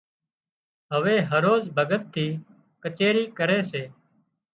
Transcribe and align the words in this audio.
هوي 0.93 1.17
هروز 1.29 1.63
ڀڳت 1.77 2.03
ٿِي 2.13 2.27
ڪچيرِي 2.83 3.25
ڪري 3.37 3.59
سي 3.71 3.83